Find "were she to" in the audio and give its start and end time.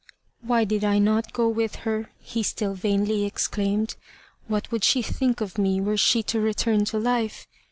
5.79-6.39